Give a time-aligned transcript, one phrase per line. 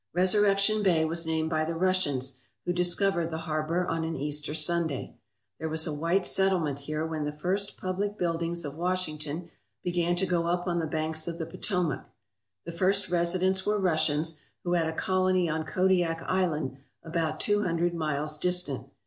[0.15, 4.55] Resurrection Bay was named by the Russians, who dis covered the harbour on an Easter
[4.55, 5.13] Sunday.
[5.59, 9.51] There was a white settlement here when the first public buildings of Washington
[9.83, 12.05] began to go up on the banks of the Potomac.
[12.65, 17.93] The first residents were Russians, who had a colony on Kodiak Island about two hundred
[17.93, 18.87] miles distant.